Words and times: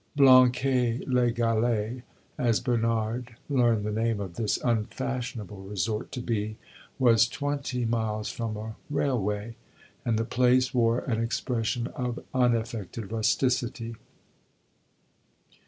Blanquais 0.15 0.99
les 1.05 1.31
Galets, 1.31 2.01
as 2.35 2.59
Bernard 2.59 3.35
learned 3.51 3.85
the 3.85 3.91
name 3.91 4.19
of 4.19 4.33
this 4.33 4.57
unfashionable 4.63 5.61
resort 5.61 6.11
to 6.11 6.21
be, 6.21 6.57
was 6.97 7.27
twenty 7.27 7.85
miles 7.85 8.31
from 8.31 8.57
a 8.57 8.75
railway, 8.89 9.55
and 10.03 10.17
the 10.17 10.25
place 10.25 10.73
wore 10.73 11.01
an 11.01 11.21
expression 11.21 11.85
of 11.89 12.19
unaffected 12.33 13.11
rusticity. 13.11 13.95